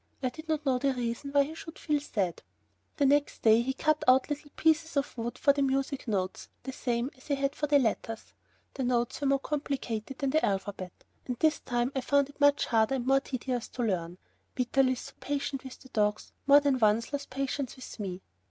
I 0.23 0.29
did 0.29 0.49
not 0.49 0.65
know 0.65 0.79
the 0.79 0.95
reason 0.95 1.29
why 1.31 1.43
he 1.43 1.53
should 1.53 1.77
feel 1.77 1.99
sad. 1.99 2.41
The 2.97 3.05
next 3.05 3.43
day 3.43 3.61
he 3.61 3.73
cut 3.75 4.03
out 4.07 4.31
little 4.31 4.49
pieces 4.55 4.97
of 4.97 5.15
wood 5.15 5.37
for 5.37 5.53
the 5.53 5.61
music 5.61 6.07
notes 6.07 6.49
the 6.63 6.71
same 6.73 7.11
as 7.15 7.27
he 7.27 7.35
had 7.35 7.53
for 7.55 7.67
the 7.67 7.77
letters. 7.77 8.33
The 8.73 8.81
notes 8.83 9.21
were 9.21 9.27
more 9.27 9.37
complicated 9.37 10.17
than 10.17 10.31
the 10.31 10.43
alphabet, 10.43 11.03
and 11.27 11.37
this 11.37 11.59
time 11.59 11.91
I 11.95 12.01
found 12.01 12.29
it 12.29 12.41
much 12.41 12.65
harder 12.65 12.95
and 12.95 13.05
more 13.05 13.19
tedious 13.19 13.67
to 13.67 13.83
learn. 13.83 14.17
Vitalis, 14.57 15.01
so 15.01 15.13
patient 15.19 15.63
with 15.63 15.79
the 15.81 15.89
dogs, 15.89 16.31
more 16.47 16.59
than 16.61 16.79
once 16.79 17.13
lost 17.13 17.29
patience 17.29 17.75
with 17.75 17.99
me. 17.99 18.23